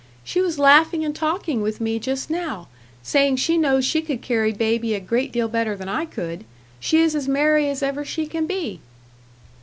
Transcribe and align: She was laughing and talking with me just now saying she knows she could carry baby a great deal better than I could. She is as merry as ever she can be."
She 0.23 0.41
was 0.41 0.57
laughing 0.57 1.05
and 1.05 1.15
talking 1.15 1.61
with 1.61 1.79
me 1.79 1.99
just 1.99 2.31
now 2.31 2.67
saying 3.03 3.35
she 3.35 3.55
knows 3.55 3.85
she 3.85 4.01
could 4.01 4.23
carry 4.23 4.51
baby 4.51 4.95
a 4.95 4.99
great 4.99 5.31
deal 5.31 5.47
better 5.47 5.75
than 5.75 5.87
I 5.87 6.05
could. 6.05 6.43
She 6.79 7.03
is 7.03 7.13
as 7.13 7.27
merry 7.27 7.69
as 7.69 7.83
ever 7.83 8.03
she 8.03 8.25
can 8.25 8.47
be." 8.47 8.79